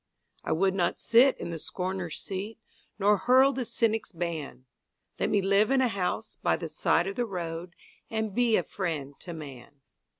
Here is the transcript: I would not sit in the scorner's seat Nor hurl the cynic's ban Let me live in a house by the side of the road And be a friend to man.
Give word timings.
I 0.43 0.51
would 0.51 0.73
not 0.73 0.99
sit 0.99 1.37
in 1.39 1.51
the 1.51 1.59
scorner's 1.59 2.17
seat 2.19 2.57
Nor 2.97 3.17
hurl 3.17 3.53
the 3.53 3.65
cynic's 3.65 4.11
ban 4.11 4.65
Let 5.19 5.29
me 5.29 5.43
live 5.43 5.69
in 5.69 5.79
a 5.79 5.89
house 5.89 6.37
by 6.41 6.55
the 6.55 6.69
side 6.69 7.05
of 7.05 7.15
the 7.15 7.27
road 7.27 7.75
And 8.09 8.33
be 8.33 8.57
a 8.57 8.63
friend 8.63 9.13
to 9.19 9.33
man. 9.33 9.81